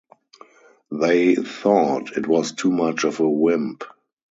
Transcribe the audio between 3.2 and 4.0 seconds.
wimp.